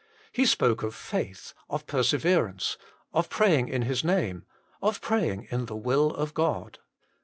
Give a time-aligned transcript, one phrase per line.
[0.31, 2.75] He spoke of faith, of perseverance,
[3.13, 4.45] of praying in His Name,
[4.81, 6.79] of praying in the will of God.